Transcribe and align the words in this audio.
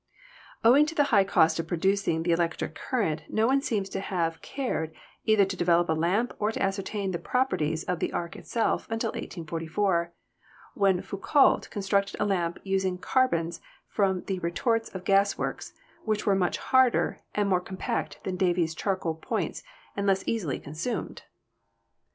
Owing 0.63 0.87
to 0.87 0.95
the 0.95 1.03
high 1.13 1.23
cost 1.23 1.59
of 1.59 1.67
producing 1.67 2.23
the 2.23 2.31
electric 2.31 2.73
current 2.73 3.21
no 3.29 3.45
one 3.45 3.61
seems 3.61 3.87
to 3.89 3.99
have 3.99 4.41
cared 4.41 4.91
either 5.25 5.45
to 5.45 5.55
develop 5.55 5.89
a 5.89 5.93
lamp 5.93 6.33
or 6.39 6.51
to 6.51 6.59
ascertain 6.59 7.11
the 7.11 7.19
properties 7.19 7.83
of 7.83 7.99
the 7.99 8.11
arc 8.11 8.35
itself 8.35 8.87
until 8.89 9.09
1844, 9.09 10.11
when 10.73 11.03
Foucault 11.03 11.59
constructed 11.69 12.19
a 12.19 12.25
lamp 12.25 12.57
using 12.63 12.97
carbons 12.97 13.61
from 13.89 14.23
the 14.23 14.39
retorts 14.39 14.89
of 14.89 15.03
gas 15.03 15.37
works, 15.37 15.71
which 16.03 16.25
were 16.25 16.33
much 16.33 16.57
harder 16.57 17.19
and 17.35 17.47
more 17.47 17.61
compact 17.61 18.23
than 18.23 18.37
Davy's 18.37 18.73
charcoal 18.73 19.13
points 19.13 19.61
and 19.95 20.07
less 20.07 20.23
easily 20.25 20.57
consumed. 20.59 21.21